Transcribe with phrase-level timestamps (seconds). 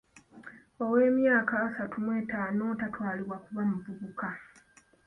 [0.83, 4.29] Ow'emyaka asatu mu etaano tatwalibwa kuba muvubuka.